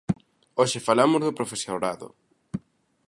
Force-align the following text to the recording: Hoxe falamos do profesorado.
Hoxe 0.59 0.85
falamos 0.87 1.23
do 1.25 1.37
profesorado. 1.39 2.07